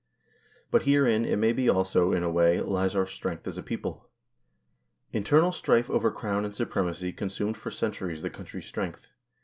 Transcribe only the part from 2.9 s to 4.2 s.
our strength as a people.